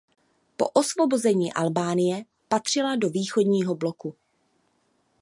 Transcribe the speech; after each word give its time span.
Po 0.57 0.69
osvobození 0.73 1.53
Albánie 1.53 2.25
patřila 2.47 2.95
do 2.95 3.09
východního 3.09 3.75
bloku. 3.75 4.15